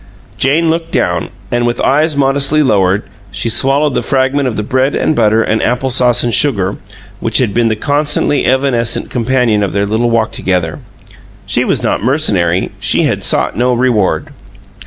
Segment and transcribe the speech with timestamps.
[0.35, 4.63] Jane looked down, and with eyes modestly lowered she swallowed the last fragment of the
[4.63, 6.77] bread and butter and apple sauce and sugar
[7.19, 10.79] which had been the constantly evanescent companion of their little walk together.
[11.45, 14.29] She was not mercenary; she had sought no reward.